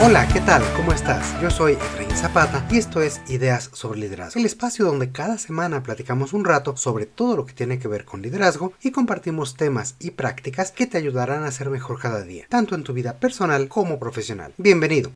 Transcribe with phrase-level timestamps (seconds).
[0.00, 0.62] Hola, ¿qué tal?
[0.76, 1.34] ¿Cómo estás?
[1.42, 5.82] Yo soy Efraín Zapata y esto es Ideas sobre Liderazgo, el espacio donde cada semana
[5.82, 9.96] platicamos un rato sobre todo lo que tiene que ver con liderazgo y compartimos temas
[9.98, 13.66] y prácticas que te ayudarán a ser mejor cada día, tanto en tu vida personal
[13.66, 14.52] como profesional.
[14.56, 15.10] Bienvenido.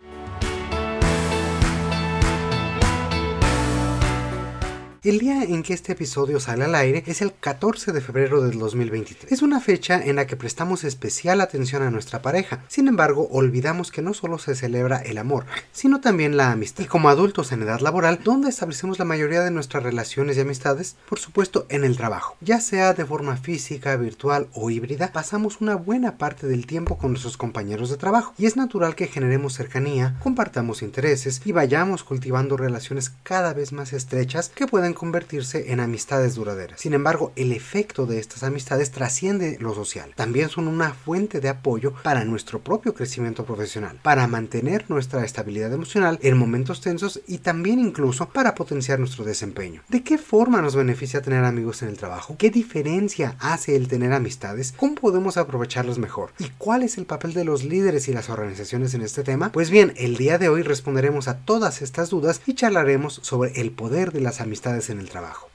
[5.05, 8.57] El día en que este episodio sale al aire es el 14 de febrero del
[8.57, 9.33] 2023.
[9.33, 12.63] Es una fecha en la que prestamos especial atención a nuestra pareja.
[12.69, 16.85] Sin embargo, olvidamos que no solo se celebra el amor, sino también la amistad.
[16.85, 20.95] Y como adultos en edad laboral, ¿dónde establecemos la mayoría de nuestras relaciones y amistades?
[21.09, 22.37] Por supuesto, en el trabajo.
[22.41, 27.11] Ya sea de forma física, virtual o híbrida, pasamos una buena parte del tiempo con
[27.11, 28.35] nuestros compañeros de trabajo.
[28.39, 33.93] Y es natural que generemos cercanía, compartamos intereses y vayamos cultivando relaciones cada vez más
[33.93, 36.81] estrechas que pueden convertirse en amistades duraderas.
[36.81, 40.13] Sin embargo, el efecto de estas amistades trasciende lo social.
[40.17, 45.73] También son una fuente de apoyo para nuestro propio crecimiento profesional, para mantener nuestra estabilidad
[45.73, 49.83] emocional en momentos tensos y también incluso para potenciar nuestro desempeño.
[49.89, 52.37] ¿De qué forma nos beneficia tener amigos en el trabajo?
[52.39, 54.73] ¿Qué diferencia hace el tener amistades?
[54.77, 56.31] ¿Cómo podemos aprovecharlos mejor?
[56.39, 59.53] ¿Y cuál es el papel de los líderes y las organizaciones en este tema?
[59.53, 63.71] Pues bien, el día de hoy responderemos a todas estas dudas y charlaremos sobre el
[63.71, 65.53] poder de las amistades en el trabajo.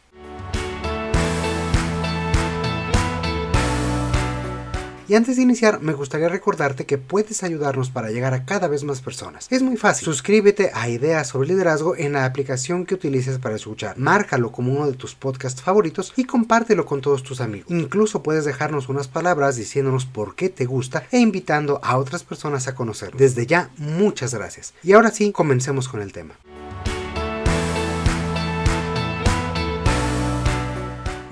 [5.10, 8.84] Y antes de iniciar, me gustaría recordarte que puedes ayudarnos para llegar a cada vez
[8.84, 9.48] más personas.
[9.50, 10.04] Es muy fácil.
[10.04, 13.98] Suscríbete a Ideas sobre Liderazgo en la aplicación que utilices para escuchar.
[13.98, 17.72] Márcalo como uno de tus podcasts favoritos y compártelo con todos tus amigos.
[17.72, 22.68] Incluso puedes dejarnos unas palabras diciéndonos por qué te gusta e invitando a otras personas
[22.68, 23.16] a conocer.
[23.16, 24.74] Desde ya, muchas gracias.
[24.84, 26.36] Y ahora sí, comencemos con el tema.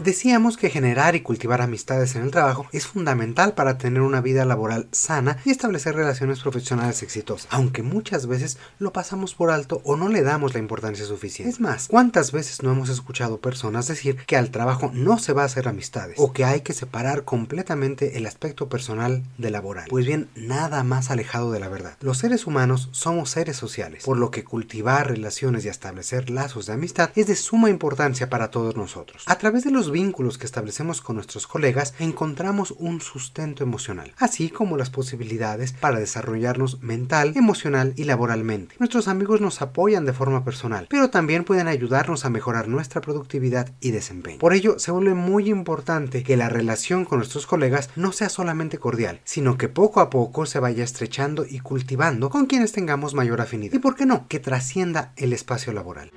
[0.05, 4.45] Decíamos que generar y cultivar amistades en el trabajo es fundamental para tener una vida
[4.45, 9.95] laboral sana y establecer relaciones profesionales exitosas, aunque muchas veces lo pasamos por alto o
[9.95, 11.49] no le damos la importancia suficiente.
[11.49, 15.41] Es más, ¿cuántas veces no hemos escuchado personas decir que al trabajo no se va
[15.41, 19.87] a hacer amistades o que hay que separar completamente el aspecto personal de laboral?
[19.89, 21.97] Pues bien, nada más alejado de la verdad.
[22.01, 26.73] Los seres humanos somos seres sociales, por lo que cultivar relaciones y establecer lazos de
[26.73, 29.23] amistad es de suma importancia para todos nosotros.
[29.25, 34.49] A través de los vínculos que establecemos con nuestros colegas encontramos un sustento emocional, así
[34.49, 38.75] como las posibilidades para desarrollarnos mental, emocional y laboralmente.
[38.77, 43.71] Nuestros amigos nos apoyan de forma personal, pero también pueden ayudarnos a mejorar nuestra productividad
[43.79, 44.39] y desempeño.
[44.39, 48.77] Por ello, se vuelve muy importante que la relación con nuestros colegas no sea solamente
[48.77, 53.39] cordial, sino que poco a poco se vaya estrechando y cultivando con quienes tengamos mayor
[53.39, 53.73] afinidad.
[53.73, 56.11] Y por qué no, que trascienda el espacio laboral.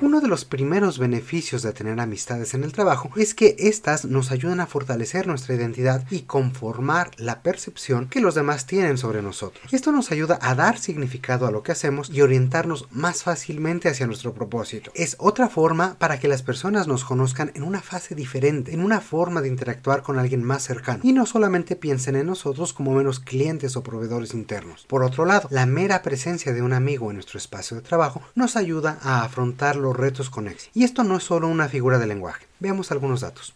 [0.00, 4.30] Uno de los primeros beneficios de tener amistades en el trabajo es que éstas nos
[4.30, 9.64] ayudan a fortalecer nuestra identidad y conformar la percepción que los demás tienen sobre nosotros.
[9.72, 14.06] Esto nos ayuda a dar significado a lo que hacemos y orientarnos más fácilmente hacia
[14.06, 14.92] nuestro propósito.
[14.94, 19.00] Es otra forma para que las personas nos conozcan en una fase diferente, en una
[19.00, 23.18] forma de interactuar con alguien más cercano y no solamente piensen en nosotros como menos
[23.18, 24.86] clientes o proveedores internos.
[24.86, 28.54] Por otro lado, la mera presencia de un amigo en nuestro espacio de trabajo nos
[28.54, 30.70] ayuda a afrontar los retos con éxito.
[30.74, 32.46] Y esto no es solo una figura de lenguaje.
[32.60, 33.54] Veamos algunos datos.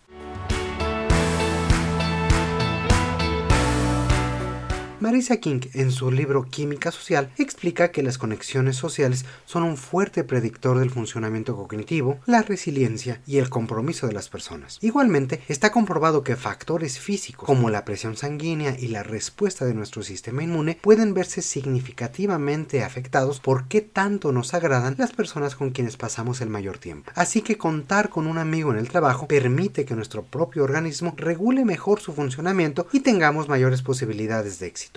[5.03, 10.23] Marisa King, en su libro Química Social, explica que las conexiones sociales son un fuerte
[10.23, 14.79] predictor del funcionamiento cognitivo, la resiliencia y el compromiso de las personas.
[14.81, 20.05] Igualmente, está comprobado que factores físicos como la presión sanguínea y la respuesta de nuestro
[20.05, 25.97] sistema inmune pueden verse significativamente afectados por qué tanto nos agradan las personas con quienes
[25.97, 27.11] pasamos el mayor tiempo.
[27.17, 31.65] Así que contar con un amigo en el trabajo permite que nuestro propio organismo regule
[31.65, 34.92] mejor su funcionamiento y tengamos mayores posibilidades de éxito.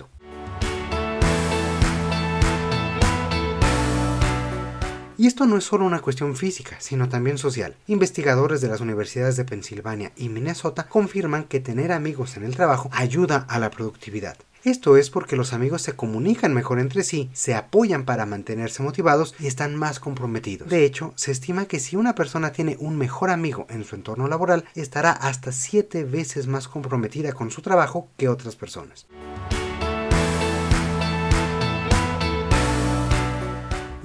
[5.18, 7.74] Y esto no es solo una cuestión física, sino también social.
[7.86, 12.90] Investigadores de las universidades de Pensilvania y Minnesota confirman que tener amigos en el trabajo
[12.92, 14.36] ayuda a la productividad.
[14.66, 19.36] Esto es porque los amigos se comunican mejor entre sí, se apoyan para mantenerse motivados
[19.38, 20.68] y están más comprometidos.
[20.68, 24.26] De hecho, se estima que si una persona tiene un mejor amigo en su entorno
[24.26, 29.06] laboral, estará hasta 7 veces más comprometida con su trabajo que otras personas.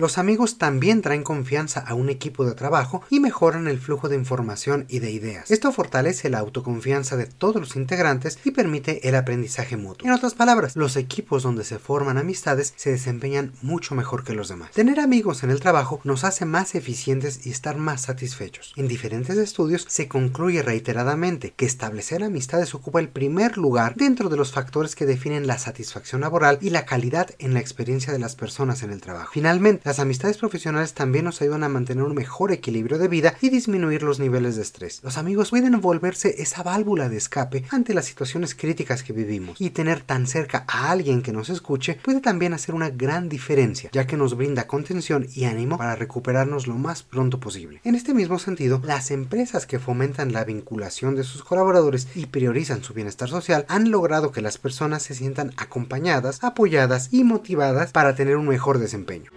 [0.01, 4.15] Los amigos también traen confianza a un equipo de trabajo y mejoran el flujo de
[4.15, 5.51] información y de ideas.
[5.51, 10.07] Esto fortalece la autoconfianza de todos los integrantes y permite el aprendizaje mutuo.
[10.07, 14.49] En otras palabras, los equipos donde se forman amistades se desempeñan mucho mejor que los
[14.49, 14.71] demás.
[14.71, 18.73] Tener amigos en el trabajo nos hace más eficientes y estar más satisfechos.
[18.77, 24.37] En diferentes estudios se concluye reiteradamente que establecer amistades ocupa el primer lugar dentro de
[24.37, 28.35] los factores que definen la satisfacción laboral y la calidad en la experiencia de las
[28.35, 29.29] personas en el trabajo.
[29.31, 33.49] Finalmente, las amistades profesionales también nos ayudan a mantener un mejor equilibrio de vida y
[33.49, 35.01] disminuir los niveles de estrés.
[35.03, 39.71] Los amigos pueden volverse esa válvula de escape ante las situaciones críticas que vivimos y
[39.71, 44.07] tener tan cerca a alguien que nos escuche puede también hacer una gran diferencia, ya
[44.07, 47.81] que nos brinda contención y ánimo para recuperarnos lo más pronto posible.
[47.83, 52.81] En este mismo sentido, las empresas que fomentan la vinculación de sus colaboradores y priorizan
[52.81, 58.15] su bienestar social han logrado que las personas se sientan acompañadas, apoyadas y motivadas para
[58.15, 59.31] tener un mejor desempeño.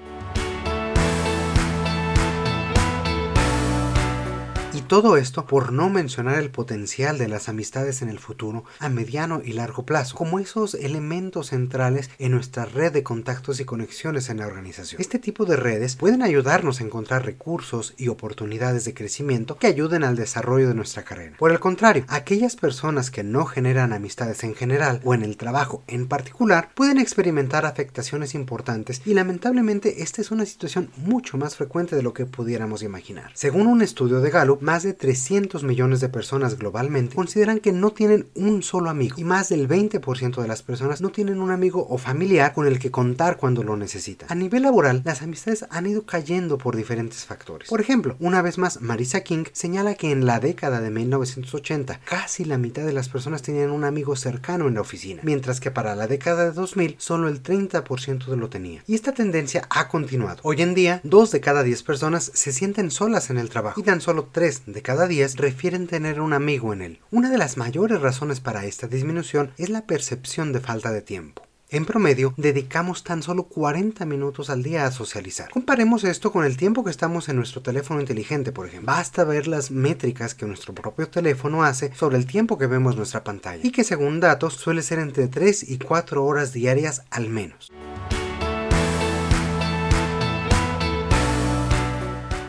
[4.95, 9.43] Todo esto por no mencionar el potencial de las amistades en el futuro a mediano
[9.45, 14.39] y largo plazo, como esos elementos centrales en nuestra red de contactos y conexiones en
[14.39, 15.01] la organización.
[15.01, 20.05] Este tipo de redes pueden ayudarnos a encontrar recursos y oportunidades de crecimiento que ayuden
[20.05, 21.39] al desarrollo de nuestra carrera.
[21.41, 25.83] Por el contrario, aquellas personas que no generan amistades en general o en el trabajo
[25.89, 31.97] en particular pueden experimentar afectaciones importantes y lamentablemente esta es una situación mucho más frecuente
[31.97, 33.33] de lo que pudiéramos imaginar.
[33.35, 37.91] Según un estudio de Gallup, más de 300 millones de personas globalmente consideran que no
[37.91, 41.87] tienen un solo amigo y más del 20% de las personas no tienen un amigo
[41.89, 44.31] o familiar con el que contar cuando lo necesitan.
[44.31, 47.69] A nivel laboral, las amistades han ido cayendo por diferentes factores.
[47.69, 52.45] Por ejemplo, una vez más, Marisa King señala que en la década de 1980 casi
[52.45, 55.95] la mitad de las personas tenían un amigo cercano en la oficina, mientras que para
[55.95, 58.83] la década de 2000 solo el 30% de lo tenía.
[58.87, 60.41] Y esta tendencia ha continuado.
[60.43, 63.85] Hoy en día, dos de cada 10 personas se sienten solas en el trabajo y
[63.85, 67.01] tan solo 3 de cada 10 refieren tener un amigo en él.
[67.11, 71.43] Una de las mayores razones para esta disminución es la percepción de falta de tiempo.
[71.71, 75.51] En promedio, dedicamos tan solo 40 minutos al día a socializar.
[75.51, 78.93] Comparemos esto con el tiempo que estamos en nuestro teléfono inteligente, por ejemplo.
[78.93, 83.25] Basta ver las métricas que nuestro propio teléfono hace sobre el tiempo que vemos nuestra
[83.25, 87.73] pantalla y que según datos suele ser entre 3 y 4 horas diarias al menos.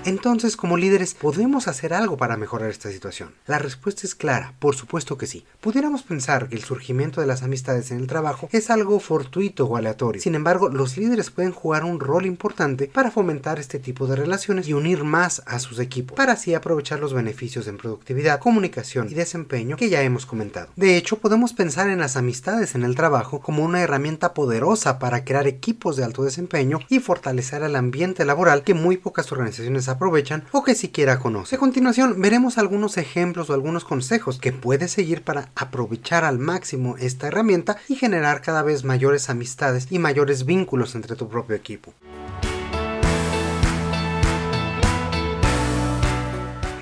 [0.05, 3.33] Entonces, como líderes, ¿podemos hacer algo para mejorar esta situación?
[3.47, 5.45] La respuesta es clara, por supuesto que sí.
[5.61, 9.77] Pudiéramos pensar que el surgimiento de las amistades en el trabajo es algo fortuito o
[9.77, 10.21] aleatorio.
[10.21, 14.67] Sin embargo, los líderes pueden jugar un rol importante para fomentar este tipo de relaciones
[14.67, 19.15] y unir más a sus equipos, para así aprovechar los beneficios en productividad, comunicación y
[19.15, 20.69] desempeño que ya hemos comentado.
[20.75, 25.25] De hecho, podemos pensar en las amistades en el trabajo como una herramienta poderosa para
[25.25, 30.43] crear equipos de alto desempeño y fortalecer el ambiente laboral que muy pocas organizaciones aprovechan
[30.51, 31.55] o que siquiera conoce.
[31.55, 36.95] A continuación veremos algunos ejemplos o algunos consejos que puedes seguir para aprovechar al máximo
[36.97, 41.93] esta herramienta y generar cada vez mayores amistades y mayores vínculos entre tu propio equipo.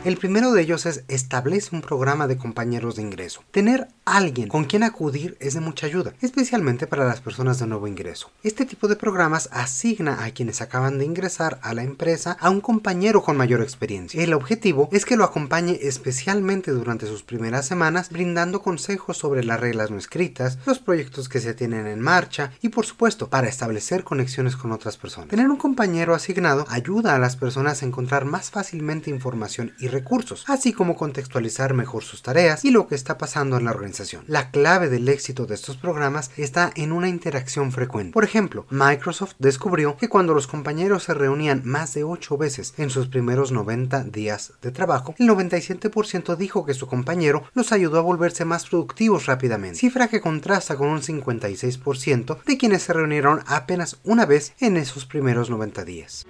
[0.03, 3.41] El primero de ellos es establece un programa de compañeros de ingreso.
[3.51, 7.87] Tener alguien con quien acudir es de mucha ayuda, especialmente para las personas de nuevo
[7.87, 8.29] ingreso.
[8.43, 12.59] Este tipo de programas asigna a quienes acaban de ingresar a la empresa a un
[12.59, 14.21] compañero con mayor experiencia.
[14.21, 19.61] El objetivo es que lo acompañe especialmente durante sus primeras semanas, brindando consejos sobre las
[19.61, 24.03] reglas no escritas, los proyectos que se tienen en marcha y por supuesto para establecer
[24.03, 25.29] conexiones con otras personas.
[25.29, 30.43] Tener un compañero asignado ayuda a las personas a encontrar más fácilmente información y recursos,
[30.47, 34.25] así como contextualizar mejor sus tareas y lo que está pasando en la organización.
[34.27, 38.11] La clave del éxito de estos programas está en una interacción frecuente.
[38.11, 42.89] Por ejemplo, Microsoft descubrió que cuando los compañeros se reunían más de 8 veces en
[42.89, 48.01] sus primeros 90 días de trabajo, el 97% dijo que su compañero los ayudó a
[48.01, 53.99] volverse más productivos rápidamente, cifra que contrasta con un 56% de quienes se reunieron apenas
[54.03, 56.25] una vez en esos primeros 90 días.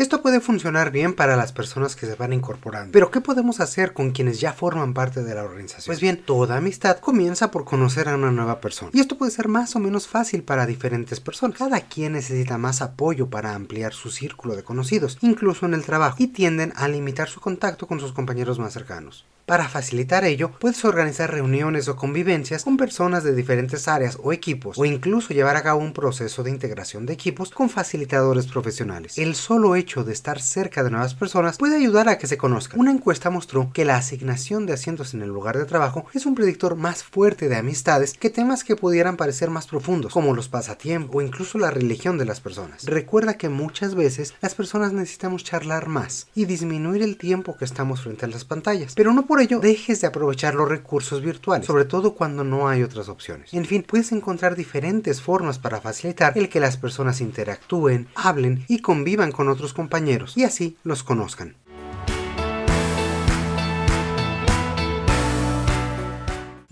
[0.00, 3.92] Esto puede funcionar bien para las personas que se van incorporando, pero ¿qué podemos hacer
[3.92, 5.84] con quienes ya forman parte de la organización?
[5.84, 9.48] Pues bien, toda amistad comienza por conocer a una nueva persona, y esto puede ser
[9.48, 11.58] más o menos fácil para diferentes personas.
[11.58, 16.16] Cada quien necesita más apoyo para ampliar su círculo de conocidos, incluso en el trabajo,
[16.18, 19.26] y tienden a limitar su contacto con sus compañeros más cercanos.
[19.50, 24.78] Para facilitar ello, puedes organizar reuniones o convivencias con personas de diferentes áreas o equipos,
[24.78, 29.18] o incluso llevar a cabo un proceso de integración de equipos con facilitadores profesionales.
[29.18, 32.78] El solo hecho de estar cerca de nuevas personas puede ayudar a que se conozcan.
[32.78, 36.36] Una encuesta mostró que la asignación de asientos en el lugar de trabajo es un
[36.36, 41.16] predictor más fuerte de amistades que temas que pudieran parecer más profundos, como los pasatiempos
[41.16, 42.84] o incluso la religión de las personas.
[42.84, 48.02] Recuerda que muchas veces las personas necesitamos charlar más y disminuir el tiempo que estamos
[48.02, 51.84] frente a las pantallas, pero no por ello dejes de aprovechar los recursos virtuales, sobre
[51.84, 53.52] todo cuando no hay otras opciones.
[53.52, 58.80] En fin, puedes encontrar diferentes formas para facilitar el que las personas interactúen, hablen y
[58.80, 61.54] convivan con otros compañeros y así los conozcan.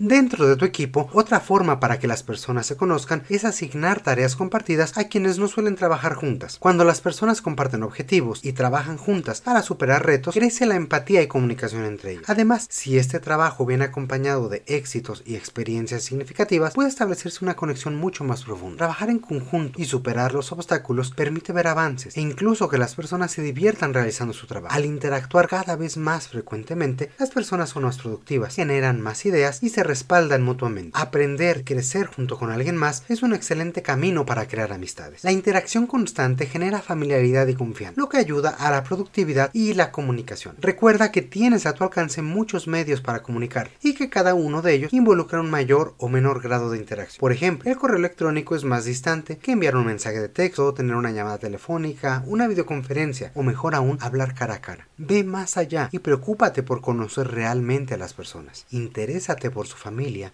[0.09, 4.35] Dentro de tu equipo, otra forma para que las personas se conozcan es asignar tareas
[4.35, 6.57] compartidas a quienes no suelen trabajar juntas.
[6.59, 11.27] Cuando las personas comparten objetivos y trabajan juntas para superar retos, crece la empatía y
[11.27, 12.23] comunicación entre ellas.
[12.25, 17.95] Además, si este trabajo viene acompañado de éxitos y experiencias significativas, puede establecerse una conexión
[17.95, 18.77] mucho más profunda.
[18.77, 23.29] Trabajar en conjunto y superar los obstáculos permite ver avances e incluso que las personas
[23.29, 24.73] se diviertan realizando su trabajo.
[24.73, 29.69] Al interactuar cada vez más frecuentemente, las personas son más productivas, generan más ideas y
[29.69, 30.91] se respaldan mutuamente.
[30.93, 35.25] Aprender, crecer junto con alguien más es un excelente camino para crear amistades.
[35.25, 39.91] La interacción constante genera familiaridad y confianza, lo que ayuda a la productividad y la
[39.91, 40.55] comunicación.
[40.61, 44.73] Recuerda que tienes a tu alcance muchos medios para comunicar y que cada uno de
[44.73, 47.19] ellos involucra un mayor o menor grado de interacción.
[47.19, 50.95] Por ejemplo, el correo electrónico es más distante que enviar un mensaje de texto, tener
[50.95, 54.87] una llamada telefónica, una videoconferencia o mejor aún hablar cara a cara.
[54.97, 58.65] Ve más allá y preocúpate por conocer realmente a las personas.
[58.69, 59.88] Interésate por su familia,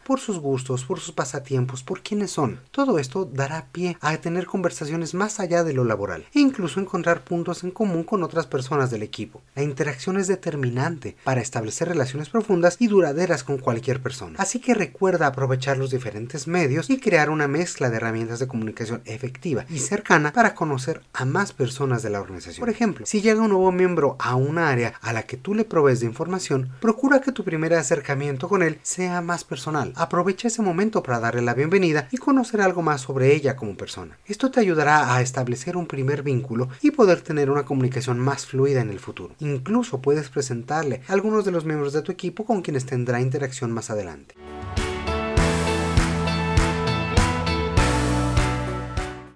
[0.05, 2.59] por sus gustos, por sus pasatiempos, por quiénes son.
[2.71, 7.23] Todo esto dará pie a tener conversaciones más allá de lo laboral e incluso encontrar
[7.23, 9.41] puntos en común con otras personas del equipo.
[9.55, 14.35] La interacción es determinante para establecer relaciones profundas y duraderas con cualquier persona.
[14.39, 19.01] Así que recuerda aprovechar los diferentes medios y crear una mezcla de herramientas de comunicación
[19.05, 22.59] efectiva y cercana para conocer a más personas de la organización.
[22.59, 25.63] Por ejemplo, si llega un nuevo miembro a un área a la que tú le
[25.63, 29.93] provees de información, procura que tu primer acercamiento con él sea más personal.
[29.95, 34.17] Aprovecha ese momento para darle la bienvenida y conocer algo más sobre ella como persona.
[34.25, 38.81] Esto te ayudará a establecer un primer vínculo y poder tener una comunicación más fluida
[38.81, 39.35] en el futuro.
[39.39, 43.71] Incluso puedes presentarle a algunos de los miembros de tu equipo con quienes tendrá interacción
[43.71, 44.35] más adelante.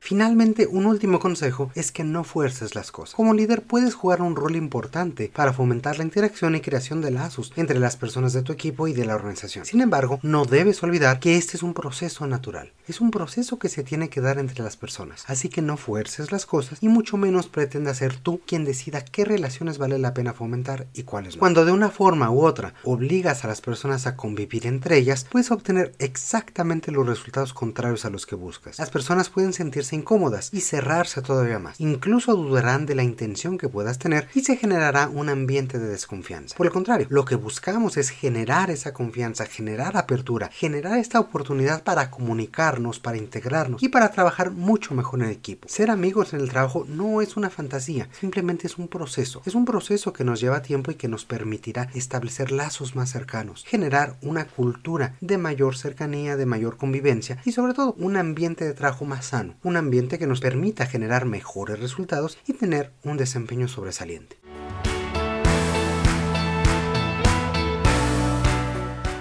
[0.10, 3.14] Finalmente, un último consejo es que no fuerces las cosas.
[3.14, 7.54] Como líder puedes jugar un rol importante para fomentar la interacción y creación de lazos
[7.58, 9.66] entre las personas de tu equipo y de la organización.
[9.66, 12.74] Sin embargo, no debes olvidar que este es un proceso natural.
[12.88, 15.26] Es un proceso que se tiene que dar entre las personas.
[15.28, 19.26] Así que no fuerces las cosas y mucho menos pretenda ser tú quien decida qué
[19.26, 21.40] relaciones vale la pena fomentar y cuáles no.
[21.40, 25.52] Cuando de una forma u otra obligas a las personas a convivir entre ellas, puedes
[25.52, 28.80] obtener exactamente los resultados contrarios a los que buscas.
[28.80, 31.80] Las personas pueden sentirse incómodas y cerrarse todavía más.
[31.80, 36.56] Incluso dudarán de la intención que puedas tener y se generará un ambiente de desconfianza.
[36.56, 41.84] Por el contrario, lo que buscamos es generar esa confianza, generar apertura, generar esta oportunidad
[41.84, 45.68] para comunicarnos, para integrarnos y para trabajar mucho mejor en equipo.
[45.68, 49.42] Ser amigos en el trabajo no es una fantasía, simplemente es un proceso.
[49.46, 53.66] Es un proceso que nos lleva tiempo y que nos permitirá establecer lazos más cercanos,
[53.66, 58.74] generar una cultura de mayor cercanía, de mayor convivencia y sobre todo un ambiente de
[58.74, 59.56] trabajo más sano,
[59.90, 64.38] que nos permita generar mejores resultados y tener un desempeño sobresaliente.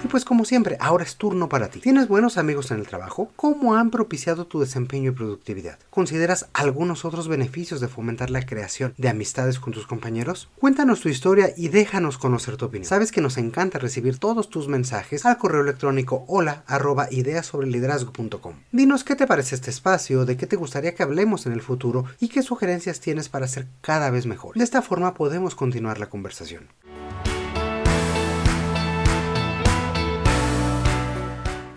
[0.09, 1.79] Pues como siempre, ahora es turno para ti.
[1.79, 3.31] ¿Tienes buenos amigos en el trabajo?
[3.35, 5.79] ¿Cómo han propiciado tu desempeño y productividad?
[5.89, 10.49] ¿Consideras algunos otros beneficios de fomentar la creación de amistades con tus compañeros?
[10.59, 12.89] Cuéntanos tu historia y déjanos conocer tu opinión.
[12.89, 18.55] Sabes que nos encanta recibir todos tus mensajes al correo electrónico hola arroba liderazgo.com.
[18.71, 22.05] Dinos qué te parece este espacio, de qué te gustaría que hablemos en el futuro
[22.19, 24.55] y qué sugerencias tienes para ser cada vez mejor.
[24.55, 26.67] De esta forma podemos continuar la conversación.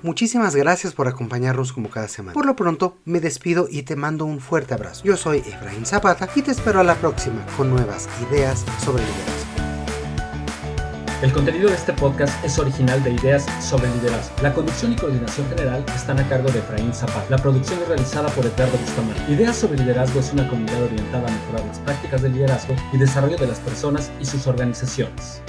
[0.02, 2.35] Muchísimas gracias por acompañarnos como cada semana.
[2.35, 5.04] Por lo pronto, me despido y te mando un fuerte abrazo.
[5.04, 9.42] Yo soy Efraín Zapata y te espero a la próxima con nuevas ideas sobre liderazgo.
[11.23, 14.35] El contenido de este podcast es original de Ideas sobre Liderazgo.
[14.42, 17.25] La conducción y coordinación general están a cargo de Efraín Zapata.
[17.30, 19.32] La producción es realizada por Edgardo Bustamante.
[19.32, 23.37] Ideas sobre Liderazgo es una comunidad orientada a mejorar las prácticas de liderazgo y desarrollo
[23.37, 25.42] de las personas y sus organizaciones.